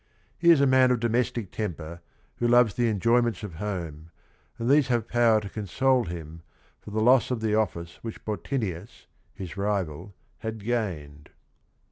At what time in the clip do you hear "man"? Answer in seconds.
0.65-0.89